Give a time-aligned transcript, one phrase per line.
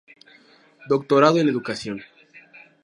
[0.89, 1.97] Doctorado en Educación.